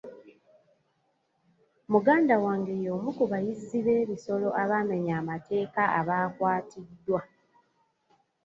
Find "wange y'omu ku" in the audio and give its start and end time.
2.45-3.23